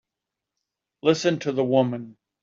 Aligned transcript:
Listen 1.03 1.37
to 1.41 1.51
the 1.51 1.63
woman! 1.63 2.17